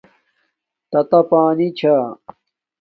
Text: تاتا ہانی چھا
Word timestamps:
تاتا 0.91 1.19
ہانی 1.29 1.67
چھا 1.77 1.95